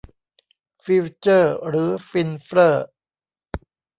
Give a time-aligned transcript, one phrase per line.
[0.83, 2.75] ฟิวเจอร์หรือฟินเฟร่อ